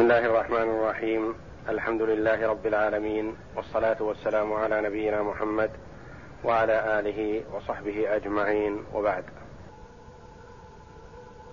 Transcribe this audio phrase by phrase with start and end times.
[0.00, 1.34] بسم الله الرحمن الرحيم
[1.68, 5.70] الحمد لله رب العالمين والصلاه والسلام على نبينا محمد
[6.44, 9.24] وعلى اله وصحبه اجمعين وبعد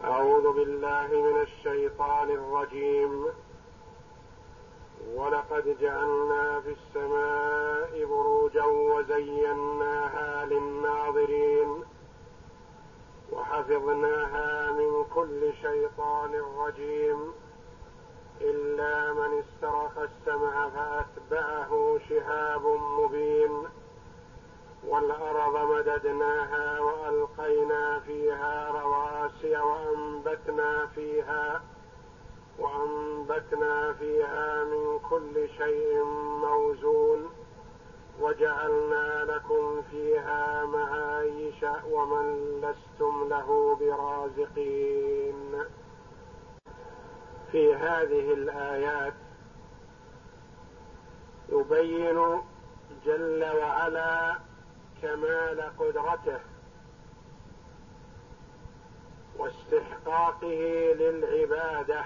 [0.04, 3.26] اعوذ بالله من الشيطان الرجيم
[5.16, 11.84] ولقد جعلنا في السماء بروجا وزيناها للناظرين
[13.32, 17.34] وحفظناها من كل شيطان رجيم
[18.42, 22.66] إلا من استرق السمع فأتبعه شهاب
[23.00, 23.64] مبين
[24.88, 31.62] والأرض مددناها وألقينا فيها رواسي وأنبتنا فيها
[32.60, 36.04] وأنبتنا فيها من كل شيء
[36.42, 37.30] موزون
[38.22, 45.64] وجعلنا لكم فيها معايش ومن لستم له برازقين
[47.52, 49.14] في هذه الآيات
[51.50, 52.42] يبين
[53.06, 54.36] جل وعلا
[55.02, 56.40] كمال قدرته
[59.38, 62.06] واستحقاقه للعبادة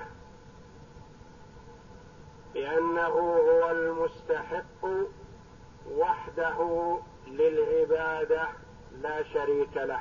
[2.54, 4.86] بانه هو المستحق
[5.92, 8.48] وحده للعبادة
[9.02, 10.00] لا شريك له.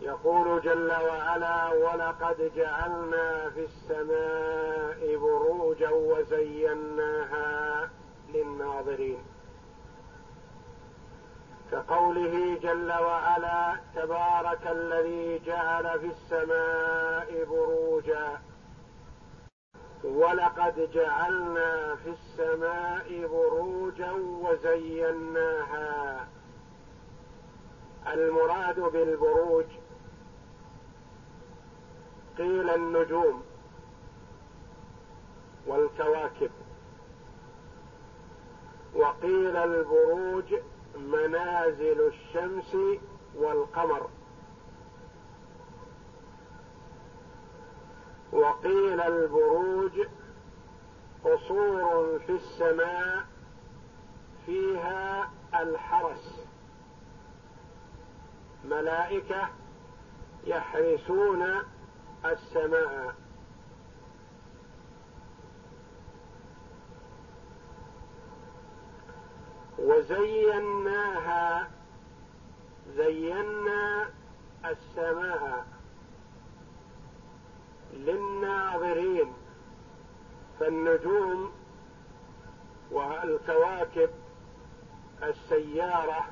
[0.00, 7.90] يقول جل وعلا ولقد جعلنا في السماء بروجا وزيناها
[8.34, 9.22] للناظرين.
[11.72, 18.40] كقوله جل وعلا تبارك الذي جعل في السماء بروجا
[20.04, 24.12] ولقد جعلنا في السماء بروجا
[24.42, 26.28] وزيناها.
[28.12, 29.64] المراد بالبروج
[32.40, 33.42] قيل النجوم
[35.66, 36.50] والكواكب.
[38.94, 40.54] وقيل البروج
[40.96, 42.76] منازل الشمس
[43.34, 44.08] والقمر.
[48.32, 50.06] وقيل البروج
[51.24, 53.24] قصور في السماء
[54.46, 56.46] فيها الحرس.
[58.64, 59.48] ملائكة
[60.44, 61.46] يحرسون
[62.24, 63.14] السماء.
[69.78, 71.70] وزيناها
[72.96, 74.10] زينا
[74.64, 75.66] السماء
[77.92, 79.32] للناظرين
[80.60, 81.52] فالنجوم
[82.90, 84.10] والكواكب
[85.22, 86.24] السيارة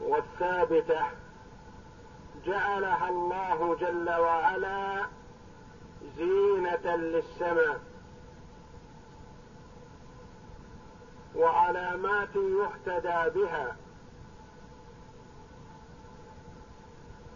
[0.00, 1.06] والثابتة
[2.46, 5.06] جعلها الله جل وعلا
[6.16, 7.80] زينة للسماء
[11.34, 13.76] وعلامات يهتدى بها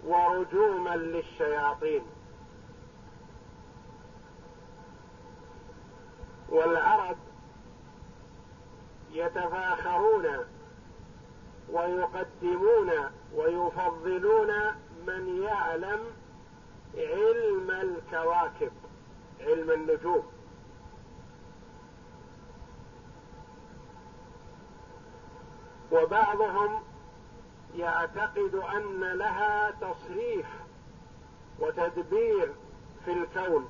[0.04, 2.02] ورجوما للشياطين
[6.48, 7.16] والعرب
[9.10, 10.26] يتفاخرون
[11.72, 12.90] ويقدمون
[13.34, 14.52] ويفضلون
[15.06, 16.00] من يعلم
[16.94, 18.72] علم الكواكب
[19.40, 20.32] علم النجوم.
[25.92, 26.82] وبعضهم
[27.74, 30.46] يعتقد أن لها تصريف
[31.58, 32.54] وتدبير
[33.04, 33.68] في الكون.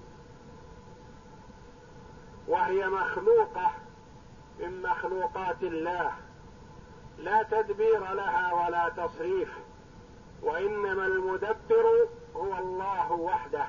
[2.48, 3.70] وهي مخلوقة
[4.58, 6.12] من مخلوقات الله.
[7.18, 9.58] لا تدبير لها ولا تصريف.
[10.42, 13.66] وإنما المدبر هو الله وحده.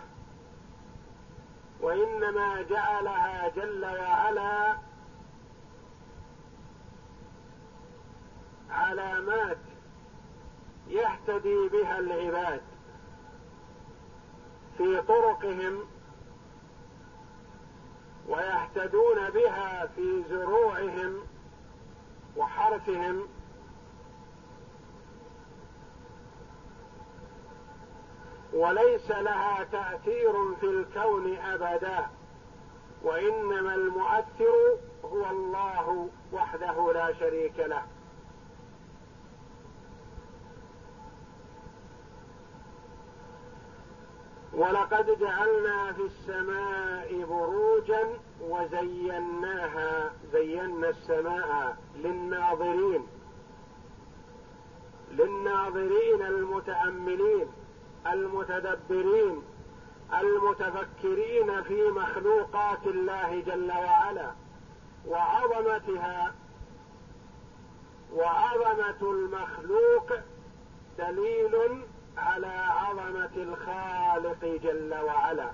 [1.82, 4.78] وإنما جعلها جل وعلا
[8.70, 9.58] علامات
[10.88, 12.62] يهتدي بها العباد
[14.78, 15.84] في طرقهم
[18.28, 21.20] ويهتدون بها في زروعهم
[22.38, 23.28] وحرثهم
[28.56, 32.06] وليس لها تأثير في الكون أبدا
[33.04, 37.84] وإنما المؤثر هو الله وحده لا شريك له.
[44.54, 53.08] ولقد جعلنا في السماء بروجا وزيناها زينا السماء للناظرين
[55.12, 57.48] للناظرين المتأملين.
[58.08, 59.42] المتدبرين
[60.14, 64.32] المتفكرين في مخلوقات الله جل وعلا
[65.08, 66.34] وعظمتها
[68.14, 70.12] وعظمة المخلوق
[70.98, 71.86] دليل
[72.18, 75.52] على عظمة الخالق جل وعلا.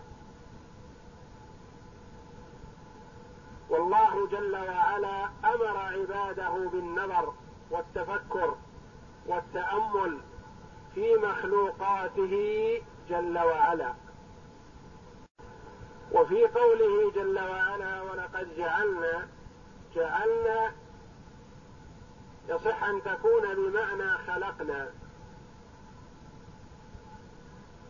[3.69, 7.33] والله جل وعلا أمر عباده بالنظر
[7.71, 8.55] والتفكر
[9.27, 10.19] والتأمل
[10.95, 12.35] في مخلوقاته
[13.09, 13.93] جل وعلا.
[16.11, 19.27] وفي قوله جل وعلا ولقد جعلنا
[19.95, 20.71] جعلنا
[22.49, 24.89] يصح أن تكون بمعنى خلقنا.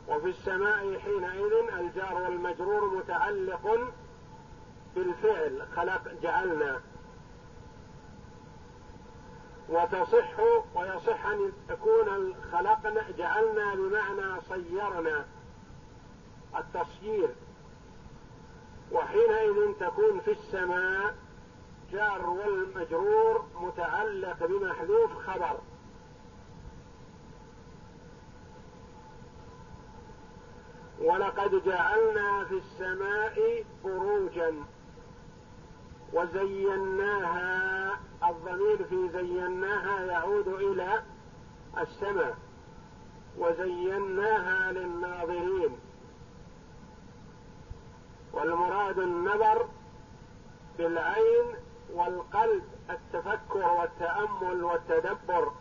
[0.07, 3.94] وفي السماء حينئذ الجار والمجرور متعلق
[4.95, 6.81] بالفعل خلق جعلنا.
[9.71, 10.39] وتصح
[10.75, 15.25] ويصح ان تكون خلقنا جعلنا بمعنى صيرنا
[16.57, 17.29] التصيير.
[18.91, 21.15] وحينئذ تكون في السماء
[21.91, 25.59] جار والمجرور متعلق بمحذوف خبر.
[31.00, 34.53] ولقد جعلنا في السماء بروجا.
[36.13, 37.99] وزيناها
[38.29, 41.03] الضمير في زيناها يعود إلى
[41.77, 42.37] السماء.
[43.37, 45.79] وزيناها للناظرين.
[48.33, 49.67] والمراد النظر
[50.77, 51.45] بالعين
[51.93, 55.51] والقلب التفكر والتأمل والتدبر.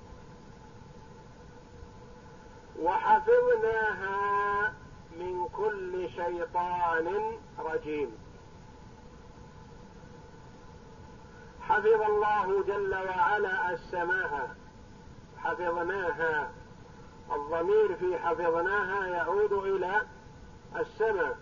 [2.83, 4.75] وحفظناها
[5.19, 8.30] من كل شيطان رجيم.
[11.71, 14.57] حفظ الله جل وعلا السماء
[15.39, 16.51] حفظناها.
[17.33, 20.03] الضمير في حفظناها يعود إلى
[20.77, 21.39] السماء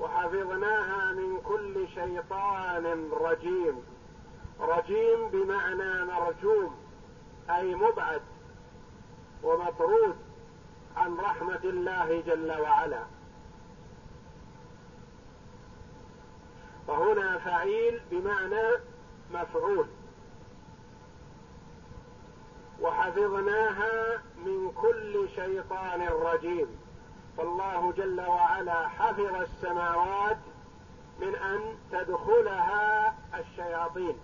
[0.00, 3.82] وحفظناها من كل شيطان رجيم.
[4.60, 6.76] رجيم بمعنى مرجوم
[7.50, 8.22] أي مبعد
[9.42, 10.16] ومطرود
[10.96, 13.02] عن رحمة الله جل وعلا.
[16.88, 18.95] وهنا فعيل بمعنى
[19.30, 19.86] مفعول.
[22.80, 26.66] وحفظناها من كل شيطان رجيم.
[27.36, 30.38] فالله جل وعلا حفظ السماوات
[31.20, 34.18] من أن تدخلها الشياطين.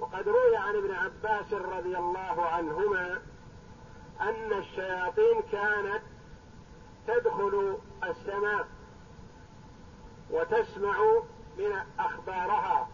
[0.00, 3.22] وقد روي عن ابن عباس رضي الله عنهما
[4.20, 6.02] أن الشياطين كانت
[7.06, 8.68] تدخل السماء
[10.30, 11.22] وتسمع
[11.58, 12.88] من أخبارها.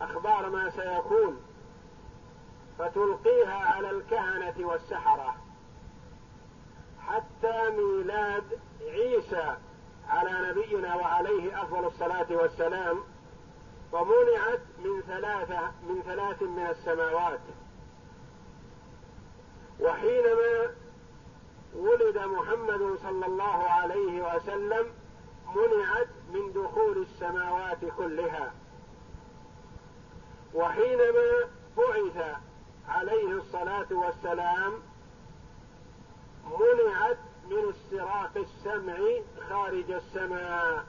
[0.00, 1.42] أخبار ما سيكون
[2.78, 5.34] فتلقيها على الكهنة والسحرة.
[7.00, 8.44] حتى ميلاد
[8.82, 9.56] عيسى
[10.08, 12.98] على نبينا وعليه أفضل الصلاة والسلام
[13.92, 17.40] ومنعت من ثلاثة من ثلاث من السماوات.
[19.80, 20.74] وحينما
[21.74, 24.92] ولد محمد صلى الله عليه وسلم
[25.54, 28.52] منعت من دخول السماوات كلها.
[30.54, 32.36] وحينما بعث
[32.88, 34.72] عليه الصلاة والسلام
[36.44, 37.18] منعت
[37.50, 38.98] من استراق السمع
[39.48, 40.84] خارج السماء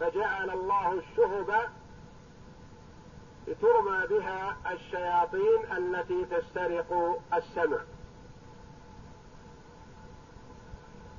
[0.00, 1.70] فجعل الله الشهب
[3.46, 7.78] لترمى بها الشياطين التي تسترق السمع.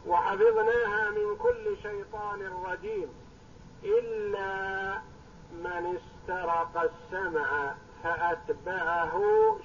[0.07, 3.09] وحفظناها من كل شيطان رجيم
[3.83, 5.01] إلا
[5.51, 5.95] من
[6.29, 9.21] استرق السمع فأتبعه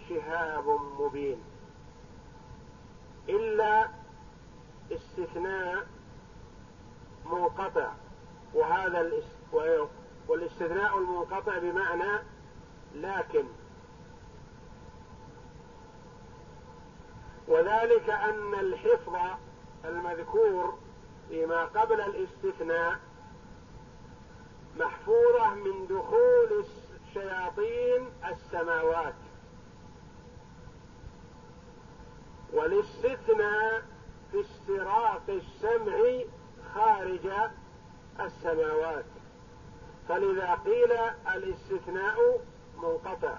[0.08, 0.68] شهاب
[1.00, 1.42] مبين.
[3.28, 3.88] إلا
[4.92, 5.86] استثناء
[7.26, 7.92] منقطع
[8.54, 9.10] وهذا
[10.28, 12.22] والاستثناء المنقطع بمعنى
[12.94, 13.44] لكن.
[17.48, 19.16] وذلك أن الحفظ
[19.84, 20.78] المذكور
[21.28, 23.00] فيما قبل الاستثناء
[24.80, 26.64] محفوظه من دخول
[27.14, 29.14] شياطين السماوات.
[32.52, 33.82] والاستثناء
[34.32, 36.24] في استراق السمع
[36.74, 37.30] خارج
[38.20, 39.04] السماوات.
[40.08, 40.92] فلذا قيل
[41.34, 42.40] الاستثناء
[42.78, 43.38] منقطع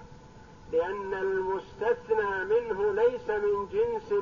[0.72, 4.14] لأن المستثنى منه ليس من جنس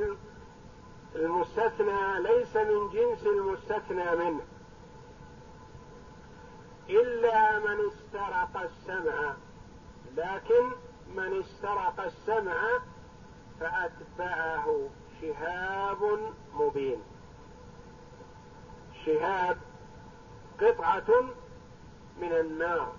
[1.15, 4.41] المستثنى ليس من جنس المستثنى منه.
[6.89, 9.35] إلا من استرق السمع.
[10.17, 10.71] لكن
[11.15, 12.79] من استرق السمع
[13.61, 14.89] فأتبعه
[15.21, 17.03] شهاب مبين.
[18.91, 19.59] الشهاب
[20.61, 21.23] قطعة
[22.21, 22.93] من النار.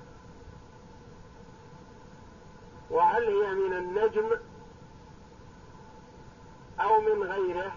[2.90, 4.30] وهل هي من النجم
[6.80, 7.72] أو من غيره؟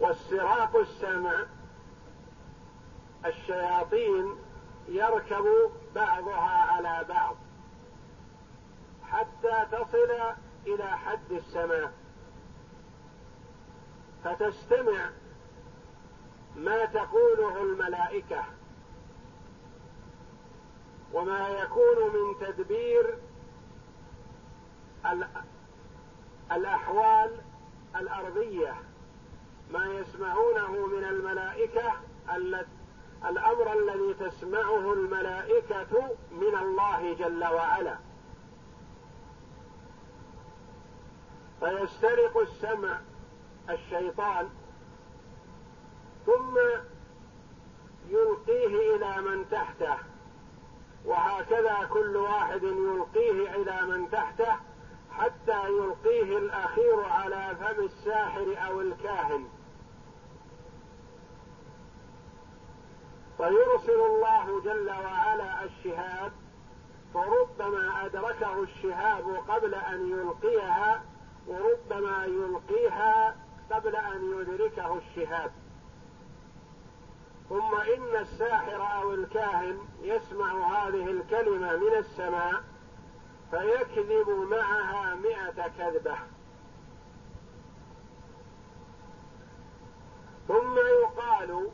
[0.00, 1.46] واستراق السمع
[3.28, 4.36] الشياطين
[4.88, 5.44] يركب
[5.94, 7.36] بعضها على بعض
[9.02, 10.34] حتى تصل
[10.66, 11.92] إلى حد السماء.
[14.24, 15.10] فتستمع
[16.56, 18.44] ما تقوله الملائكة
[21.12, 23.18] وما يكون من تدبير
[26.52, 27.40] الأحوال
[27.96, 28.74] الأرضية.
[29.70, 31.92] ما يسمعونه من الملائكة
[33.28, 37.96] الأمر الذي تسمعه الملائكة من الله جل وعلا.
[41.60, 43.00] فيسترق السمع
[43.70, 44.48] الشيطان
[46.26, 46.58] ثم
[48.08, 49.96] يلقيه إلى من تحته
[51.04, 54.56] وهكذا كل واحد يلقيه إلى من تحته
[55.10, 59.48] حتى يلقيه الأخير على فم الساحر أو الكاهن.
[63.36, 66.32] فيرسل الله جل وعلا الشهاب
[67.14, 71.02] فربما أدركه الشهاب قبل أن يلقيها
[71.46, 73.36] وربما يلقيها
[73.70, 75.52] قبل أن يدركه الشهاب.
[77.48, 82.62] ثم إن الساحر أو الكاهن يسمع هذه الكلمة من السماء
[83.50, 86.16] فيكذب معها مئة كذبة.
[90.48, 91.70] ثم يقال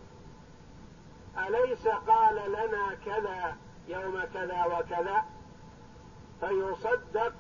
[1.39, 3.57] أليس قال لنا كذا
[3.89, 5.25] يوم كذا وكذا؟
[6.41, 7.33] فيصدق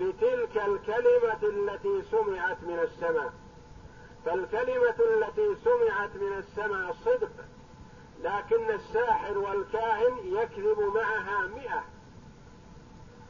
[0.00, 3.32] بتلك الكلمة التي سمعت من السماء.
[4.24, 7.32] فالكلمة التي سمعت من السماء صدق
[8.20, 11.84] لكن الساحر والكاهن يكذب معها مئة.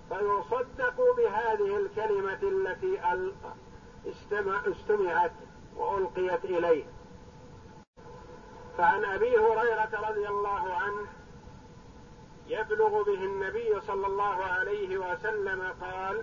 [0.08, 3.00] فيصدق بهذه الكلمة التي
[4.66, 5.32] استمعت
[5.76, 6.84] وألقيت إليه.
[8.78, 11.06] فعن أبي هريرة رضي الله عنه
[12.46, 16.22] يبلغ به النبي صلى الله عليه وسلم قال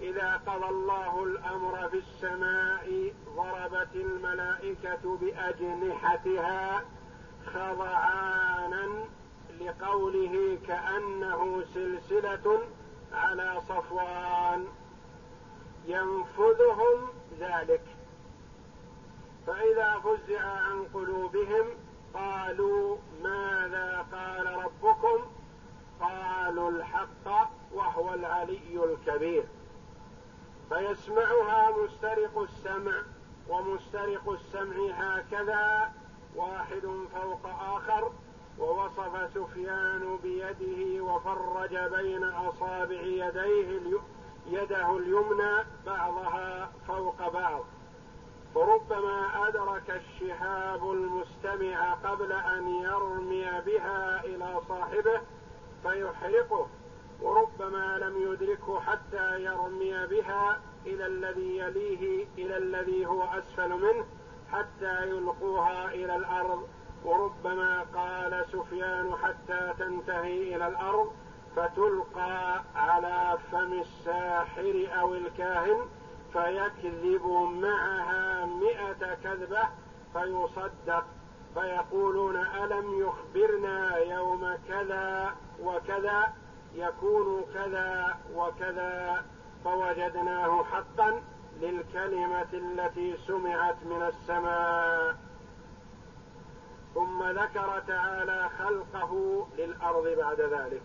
[0.00, 6.84] إذا قضى الله الأمر في السماء ضربت الملائكة بأجنحتها
[7.46, 8.88] خضعانا
[9.60, 12.60] لقوله كأنه سلسلة
[13.12, 14.66] على صفوان
[15.86, 17.08] ينفذهم
[17.40, 17.97] ذلك.
[19.48, 21.66] فإذا فزع عن قلوبهم
[22.14, 25.24] قالوا ماذا قال ربكم؟
[26.00, 29.44] قالوا الحق وهو العلي الكبير.
[30.68, 33.02] فيسمعها مسترق السمع
[33.48, 35.92] ومسترق السمع هكذا
[36.36, 38.12] واحد فوق آخر
[38.58, 44.00] ووصف سفيان بيده وفرج بين أصابع يديه
[44.46, 47.64] يده اليمنى بعضها فوق بعض.
[48.54, 55.20] فربما أدرك الشهاب المستمع قبل أن يرمي بها إلى صاحبه
[55.82, 56.66] فيحرقه
[57.22, 64.06] وربما لم يدركه حتى يرمي بها إلى الذي يليه إلى الذي هو أسفل منه
[64.52, 66.68] حتى يلقوها إلى الأرض.
[67.04, 71.12] وربما قال سفيان حتى تنتهي إلى الأرض
[71.56, 75.86] فتلقى على فم الساحر أو الكاهن
[76.32, 77.26] فيكذب
[77.62, 79.68] معها مئة كذبة
[80.12, 81.04] فيصدق
[81.54, 86.32] فيقولون ألم يخبرنا يوم كذا وكذا
[86.74, 89.24] يكون كذا وكذا
[89.64, 91.22] فوجدناه حقا
[91.60, 95.16] للكلمة التي سمعت من السماء.
[96.94, 100.82] ثم ذكر تعالى خلقه للأرض بعد ذلك.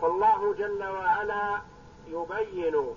[0.00, 1.60] فالله جل وعلا
[2.06, 2.96] يبين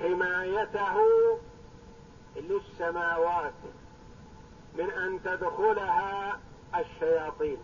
[0.00, 0.96] حمايته
[2.36, 3.54] للسماوات
[4.74, 6.40] من أن تدخلها
[6.74, 7.58] الشياطين.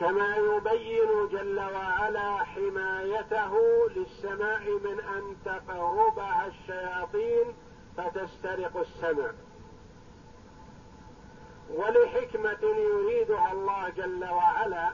[0.00, 3.54] كما يبين جل وعلا حمايته
[3.96, 7.54] للسماء من أن تقربها الشياطين
[7.96, 9.30] فتسترق السمع.
[11.70, 14.92] ولحكمة يريدها الله جل وعلا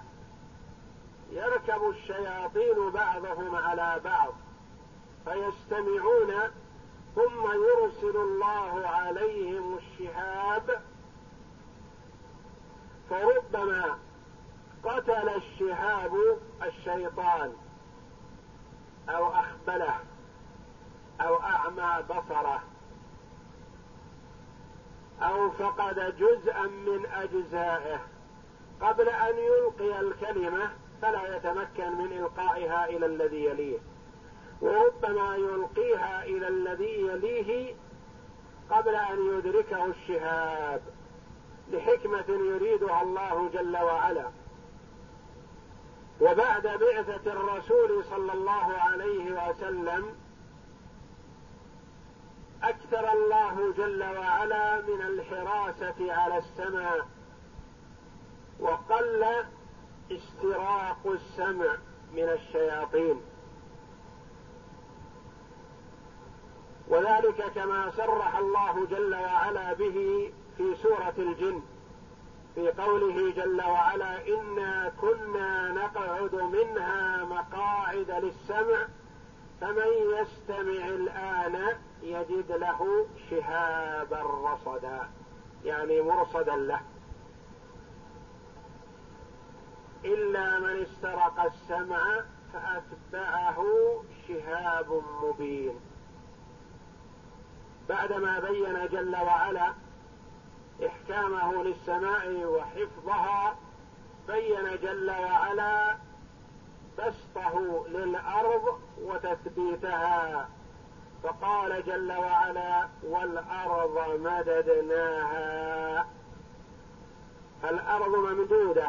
[1.30, 4.34] يركب الشياطين بعضهم على بعض
[5.24, 6.32] فيستمعون
[7.14, 10.82] ثم يرسل الله عليهم الشهاب
[13.10, 13.98] فربما
[14.84, 17.52] قتل الشهاب الشيطان
[19.08, 19.98] أو أخبله
[21.20, 22.62] أو أعمى بصره.
[25.22, 28.00] أو فقد جزءا من أجزائه.
[28.80, 30.70] قبل أن يلقي الكلمة
[31.02, 33.78] فلا يتمكن من إلقائها إلى الذي يليه.
[34.60, 37.74] وربما يلقيها إلى الذي يليه
[38.70, 40.82] قبل أن يدركه الشهاب
[41.72, 44.30] لحكمة يريدها الله جل وعلا.
[46.20, 50.23] وبعد بعثة الرسول صلى الله عليه وسلم
[52.68, 57.06] أكثر الله جل وعلا من الحراسة على السماء
[58.60, 59.26] وقل
[60.12, 61.76] استراق السمع
[62.12, 63.20] من الشياطين.
[66.88, 71.62] وذلك كما صرح الله جل وعلا به في سورة الجن
[72.54, 78.86] في قوله جل وعلا إنا كنا نقعد منها مقاعد للسمع
[79.60, 85.10] فمن يستمع الآن يجد له شهابا رصدا
[85.64, 86.80] يعني مرصدا له.
[90.04, 93.64] إلا من استرق السمع فأتبعه
[94.28, 95.80] شهاب مبين.
[97.88, 99.74] بعدما بين جل وعلا
[100.86, 103.56] إحكامه للسماء وحفظها
[104.26, 105.96] بين جل وعلا
[106.98, 110.48] بسطه للأرض وتثبيتها.
[111.22, 116.06] فقال جل وعلا والأرض مددناها.
[117.64, 118.88] الأرض ممدودة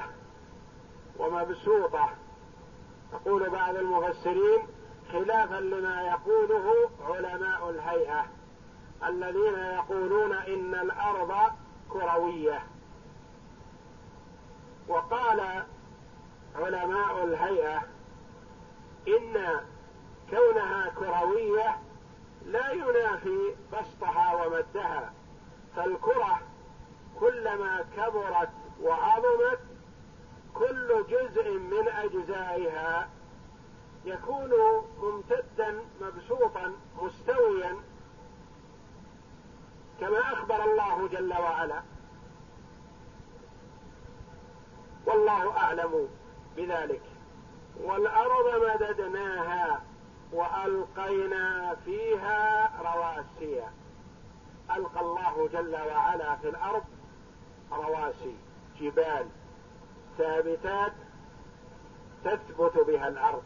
[1.19, 2.09] ومبسوطة.
[3.13, 4.59] يقول بعض المفسرين
[5.11, 8.25] خلافا لما يقوله علماء الهيئة
[9.07, 11.51] الذين يقولون إن الأرض
[11.89, 12.63] كروية.
[14.87, 15.63] وقال
[16.55, 17.94] علماء الهيئة
[19.07, 19.61] إن
[20.29, 21.77] كونها كروية
[22.45, 25.13] لا ينافي بسطها ومدها
[25.75, 26.39] فالكرة
[27.19, 28.49] كلما كبرت
[28.81, 29.59] وعظمت
[30.53, 33.09] كل جزء من أجزائها
[34.05, 34.51] يكون
[35.01, 37.75] ممتدا مبسوطا مستويا
[39.99, 41.83] كما أخبر الله جل وعلا.
[45.05, 46.07] والله أعلم
[46.57, 47.01] بذلك.
[47.83, 49.81] والأرض مددناها
[50.31, 53.63] وألقينا فيها رواسي.
[54.77, 56.83] ألقى الله جل وعلا في الأرض
[57.71, 58.35] رواسي
[58.79, 59.27] جبال
[60.17, 60.93] ثابتات
[62.23, 63.43] تثبت بها الأرض.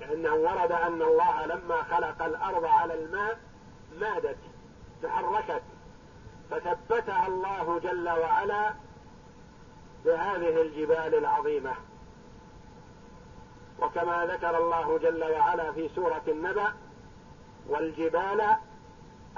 [0.00, 3.38] لأنه ورد أن الله لما خلق الأرض على الماء
[4.00, 4.38] مادت
[5.02, 5.62] تحركت.
[6.50, 8.74] فثبتها الله جل وعلا
[10.04, 11.74] بهذه الجبال العظيمة.
[13.80, 16.72] وكما ذكر الله جل وعلا في سورة النبأ
[17.68, 18.56] والجبال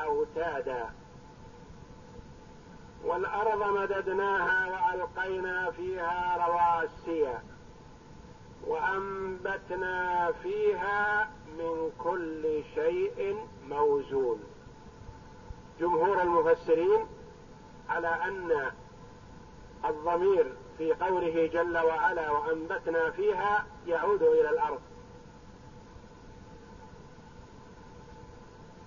[0.00, 0.90] أوتادا.
[3.04, 7.34] والأرض مددناها وألقينا فيها رواسي
[8.66, 14.44] وأنبتنا فيها من كل شيء موزون.
[15.80, 17.06] جمهور المفسرين
[17.88, 18.72] على أن
[19.84, 24.80] الضمير في قوله جل وعلا وأنبتنا فيها يعود إلى الأرض.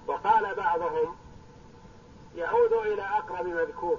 [0.08, 1.16] وقال بعضهم
[2.36, 3.98] يعود إلى أقرب مذكور.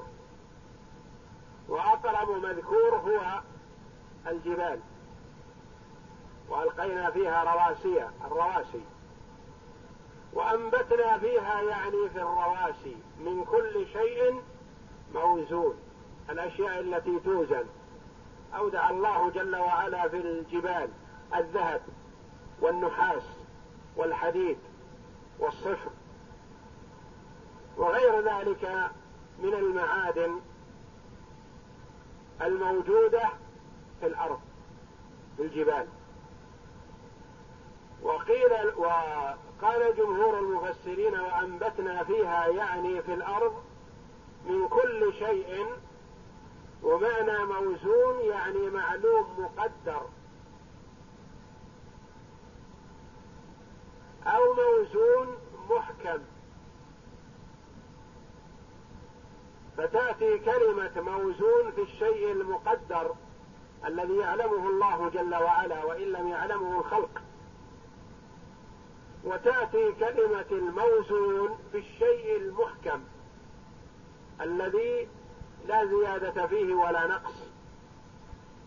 [1.69, 3.41] وأقرب مذكور هو
[4.27, 4.81] الجبال.
[6.49, 8.85] وألقينا فيها رواسي الرواسي.
[10.33, 14.43] وأنبتنا فيها يعني في الرواسي من كل شيء
[15.15, 15.77] موزون.
[16.31, 17.65] الأشياء التي توزن.
[18.55, 20.89] أودع الله جل وعلا في الجبال
[21.37, 21.81] الذهب
[22.61, 23.23] والنحاس
[23.97, 24.59] والحديد
[25.39, 25.91] والصفر
[27.77, 28.91] وغير ذلك
[29.43, 30.41] من المعادن
[32.43, 33.29] الموجودة
[34.01, 34.41] في الأرض
[35.37, 35.87] في الجبال.
[38.03, 43.55] وقيل وقال جمهور المفسرين وأنبتنا فيها يعني في الأرض
[44.47, 45.67] من كل شيء
[46.83, 50.07] ومعنى موزون يعني معلوم مقدر.
[54.27, 55.39] أو موزون
[55.71, 56.23] محكم.
[59.77, 63.15] فتأتي كلمة موزون في الشيء المقدر
[63.87, 67.23] الذي يعلمه الله جل وعلا وإن لم يعلمه الخلق.
[69.25, 73.05] وتأتي كلمة الموزون في الشيء المحكم
[74.41, 75.09] الذي
[75.67, 77.35] لا زيادة فيه ولا نقص.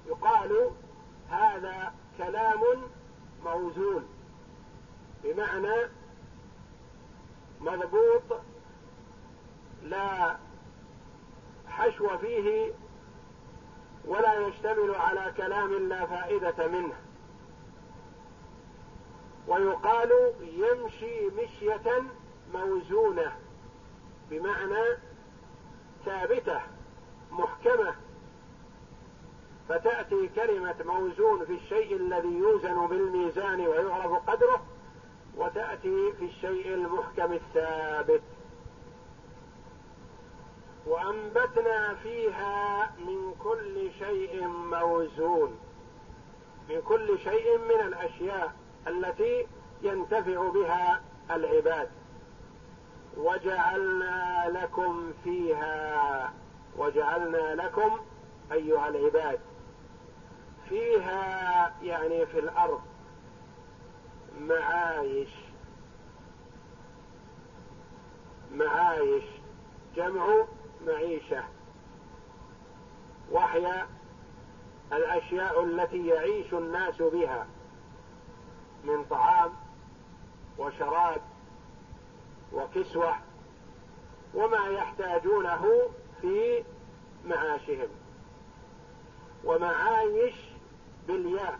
[0.07, 0.71] يقال
[1.29, 2.61] هذا كلام
[3.45, 4.07] موزون
[5.23, 5.89] بمعنى
[7.61, 8.41] مضبوط
[9.83, 10.37] لا
[11.67, 12.71] حشو فيه
[14.05, 16.95] ولا يشتمل على كلام لا فائدة منه.
[19.47, 22.03] ويقال يمشي مشية
[22.53, 23.31] موزونة
[24.29, 24.97] بمعنى
[26.05, 26.61] ثابتة.
[27.31, 27.95] محكمة.
[29.69, 34.63] فتأتي كلمة موزون في الشيء الذي يوزن بالميزان ويعرف قدره
[35.37, 38.21] وتأتي في الشيء المحكم الثابت.
[40.85, 45.59] وأنبتنا فيها من كل شيء موزون
[46.69, 48.53] من كل شيء من الأشياء
[48.87, 49.47] التي
[49.81, 51.89] ينتفع بها العباد.
[53.17, 56.33] وجعلنا لكم فيها
[56.77, 57.99] وجعلنا لكم
[58.51, 59.39] أيها العباد
[60.69, 62.81] فيها يعني في الأرض
[64.39, 65.29] معايش
[68.51, 69.23] معايش
[69.95, 70.45] جمع
[70.87, 71.43] معيشة
[73.31, 73.85] وهي
[74.93, 77.47] الأشياء التي يعيش الناس بها
[78.83, 79.51] من طعام
[80.57, 81.21] وشراب
[82.53, 83.15] وكسوة
[84.33, 85.65] وما يحتاجونه
[86.21, 86.63] في
[87.25, 87.89] معاشهم.
[89.43, 90.35] ومعايش
[91.07, 91.59] بالياء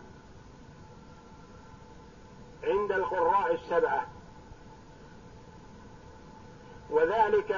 [2.64, 4.06] عند القراء السبعة.
[6.90, 7.52] وذلك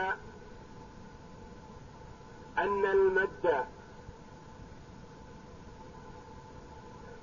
[2.58, 3.66] أن المد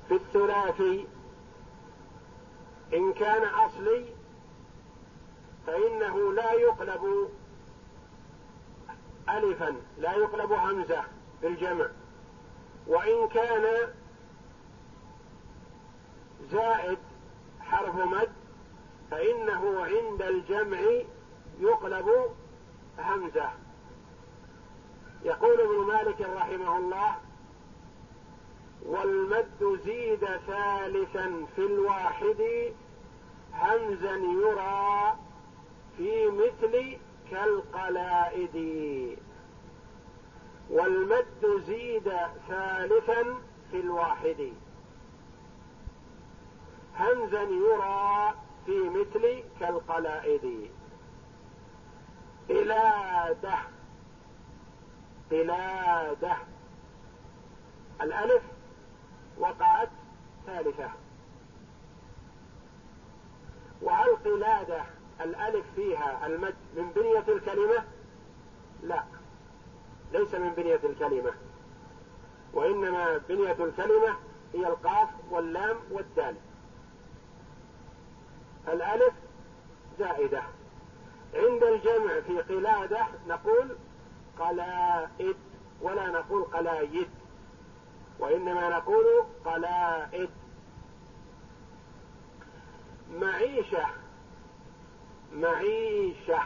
[0.08, 1.08] في الثلاثي
[2.94, 4.06] إن كان أصلي
[5.68, 7.30] فإنه لا يقلب
[9.38, 11.04] الفا لا يقلب همزة
[11.42, 11.86] بالجمع
[12.88, 13.94] وإن كان
[16.52, 16.98] زائد
[17.62, 18.30] حرف مد
[19.12, 20.80] فإنه عند الجمع
[21.60, 22.10] يقلب
[23.00, 23.50] همزة.
[25.24, 27.15] يقول ابن مالك رحمه الله
[28.86, 32.72] والمد زيد ثالثا في الواحد
[33.54, 35.15] همزا يرى
[35.98, 36.98] في مثل
[37.32, 38.56] كالقلائد.
[40.70, 42.13] والمد زيد
[42.48, 43.24] ثالثا
[43.72, 44.54] في الواحد.
[47.00, 48.34] همزا يرى
[48.65, 50.72] في مثل كالقلائد.
[52.50, 53.58] قلادة.
[55.32, 56.38] قلادة.
[58.02, 58.44] الألف
[59.38, 59.89] وقعت
[60.46, 60.89] ثالثة.
[63.82, 67.84] وهل قلادة؟ الألف فيها المد من بنية الكلمة؟
[68.84, 69.04] لا
[70.14, 71.32] ليس من بنية الكلمة
[72.54, 74.16] وإنما بنية الكلمة
[74.54, 76.36] هي القاف واللام والدال.
[78.68, 79.14] الألف
[80.00, 80.44] زائدة.
[81.34, 83.78] عند الجمع في قلادة نقول
[84.40, 85.36] قلائد
[85.82, 87.10] ولا نقول قلايد
[88.20, 90.30] وإنما نقول قلائد.
[93.12, 93.86] معيشة
[95.34, 96.39] معيشة.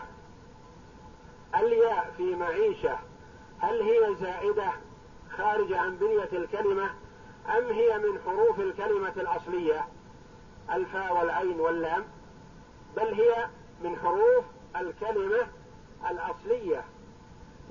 [1.56, 3.00] الياء في معيشة
[3.60, 4.72] هل هي زائدة
[5.38, 6.89] خارجة عن بنية الكلمة
[7.58, 9.88] أم هي من حروف الكلمة الأصلية؟
[10.74, 12.06] الفاء والعين واللام
[12.96, 13.48] بل هي
[13.84, 15.48] من حروف الكلمة
[16.10, 16.84] الأصلية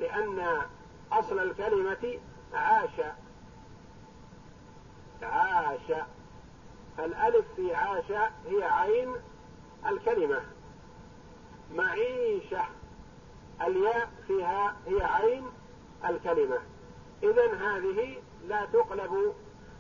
[0.00, 0.62] لأن
[1.12, 2.18] أصل الكلمة
[2.54, 3.00] عاش.
[5.22, 6.02] عاش.
[6.98, 8.12] الألف في عاش
[8.46, 9.14] هي عين
[9.86, 10.40] الكلمة.
[11.74, 12.64] معيشة.
[13.66, 15.44] الياء فيها هي عين
[16.08, 16.58] الكلمة.
[17.22, 19.34] إذا هذه لا تقلب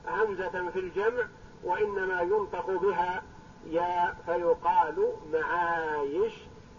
[0.08, 1.24] همزة في الجمع
[1.64, 3.22] وإنما ينطق بها
[3.66, 6.34] يا فيقال معايش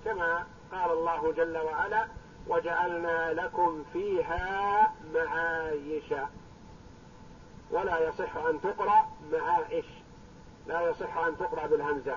[0.06, 2.08] كما قال الله جل وعلا
[2.48, 6.14] وجعلنا لكم فيها معايش
[7.72, 9.86] ولا يصح أن تقرأ معائش
[10.68, 12.16] لا يصح أن تقرأ بالهمزة.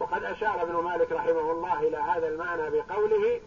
[0.00, 3.40] وقد أشار ابن مالك رحمه الله إلى هذا المعنى بقوله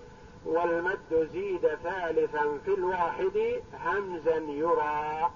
[0.45, 5.31] والمد زيد ثالثا في الواحد همزا يرى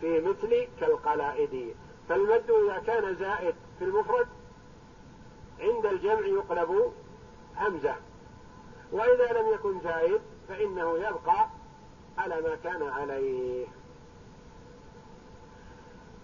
[0.00, 1.74] في مثل كالقلائد.
[2.08, 4.26] فالمد إذا كان زائد في المفرد
[5.60, 6.92] عند الجمع يقلب
[7.56, 7.94] همزة.
[8.92, 11.48] وإذا لم يكن زائد فإنه يبقى
[12.18, 13.66] على ما كان عليه.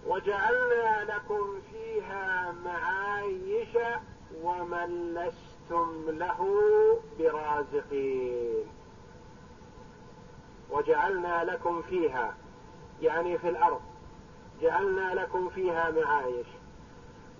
[0.07, 3.77] وجعلنا لكم فيها معايش
[4.43, 6.39] ومن لستم له
[7.19, 8.65] برازقين
[10.71, 12.35] وجعلنا لكم فيها
[13.01, 13.81] يعني في الأرض
[14.61, 16.47] جعلنا لكم فيها معايش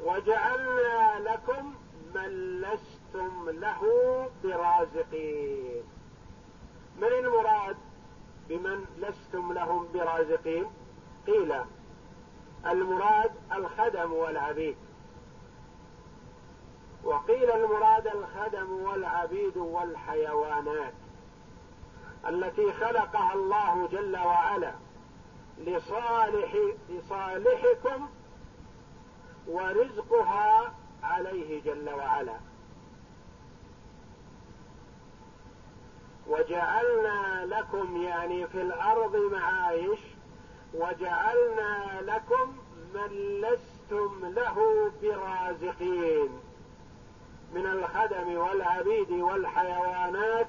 [0.04, 1.74] وجعلنا لكم
[2.16, 3.82] من لستم له
[4.44, 5.84] برازقين.
[6.98, 7.78] من المراد
[8.50, 10.66] بمن لستم لهم برازقين؟
[11.28, 11.54] قيل
[12.66, 14.76] المراد الخدم والعبيد
[17.04, 20.94] وقيل المراد الخدم والعبيد والحيوانات
[22.28, 24.74] التي خلقها الله جل وعلا
[25.58, 26.58] لصالح
[26.90, 28.10] لصالحكم
[29.48, 32.36] ورزقها عليه جل وعلا.
[36.28, 40.00] وجعلنا لكم يعني في الأرض معايش
[40.74, 42.58] وجعلنا لكم
[42.94, 46.30] من لستم له برازقين.
[47.54, 50.48] من الخدم والعبيد والحيوانات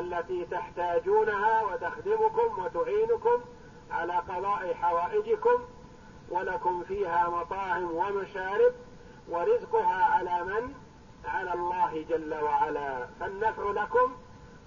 [0.00, 3.40] التي تحتاجونها وتخدمكم وتعينكم
[3.90, 5.64] على قضاء حوائجكم
[6.30, 8.72] ولكم فيها مطاعم ومشارب
[9.28, 10.74] ورزقها على من؟
[11.24, 13.06] على الله جل وعلا.
[13.20, 14.16] فالنفع لكم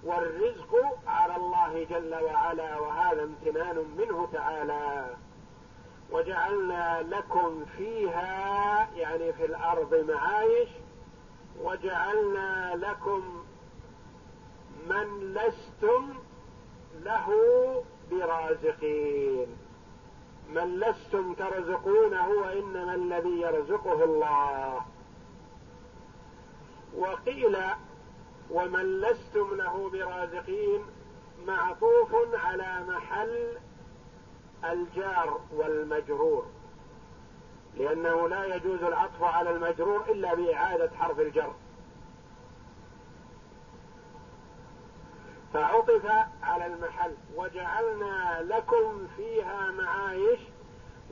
[0.04, 5.14] والرزق على الله جل وعلا وهذا امتنان منه تعالى.
[6.10, 10.68] وجعلنا لكم فيها يعني في الأرض معايش
[11.62, 13.44] وجعلنا لكم
[14.88, 16.14] من لستم
[17.02, 17.28] له
[18.10, 19.46] برازقين.
[20.48, 24.80] من لستم ترزقونه وانما الذي يرزقه الله.
[26.96, 27.56] وقيل
[28.50, 30.84] ومن لستم له برازقين
[31.46, 33.58] معطوف على محل
[34.64, 36.46] الجار والمجرور.
[37.76, 41.54] لأنه لا يجوز العطف على المجرور إلا بإعادة حرف الجر.
[45.52, 46.06] فعطف
[46.42, 47.14] على المحل.
[47.36, 50.40] وجعلنا لكم فيها معايش.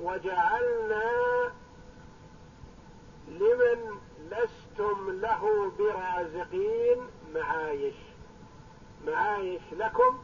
[0.00, 1.02] وجعلنا
[3.28, 3.98] لمن
[4.30, 6.96] لستم له برازقين
[7.34, 7.94] معايش.
[9.06, 10.18] معايش لكم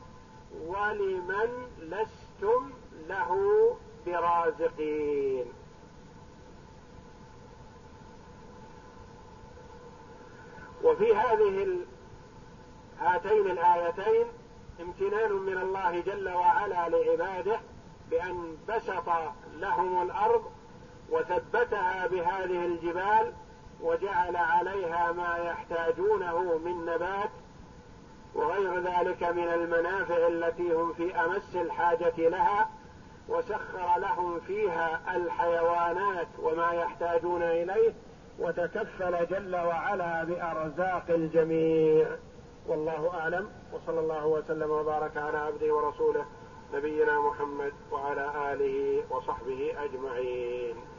[0.61, 2.71] ولمن لستم
[3.09, 5.53] له برازقين.
[10.85, 11.79] وفي هذه
[13.01, 14.27] هاتين الآيتين
[14.81, 17.61] امتنان من الله جل وعلا لعباده
[18.11, 19.09] بأن بسط
[19.55, 20.45] لهم الأرض
[21.11, 23.33] وثبتها بهذه الجبال
[23.81, 27.31] وجعل عليها ما يحتاجونه من نبات
[28.35, 32.71] وغير ذلك من المنافع التي هم في أمس الحاجة لها
[33.29, 37.95] وسخر لهم فيها الحيوانات وما يحتاجون إليه
[38.39, 42.09] وتكفل جل وعلا بأرزاق الجميع.
[42.67, 43.49] والله أعلم.
[43.73, 46.25] وصلى الله وسلم وبارك على عبده ورسوله
[46.75, 50.94] نبينا محمد وعلى آله وصحبه أجمعين.